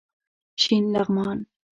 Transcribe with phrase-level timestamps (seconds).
[0.61, 1.39] شین لغمان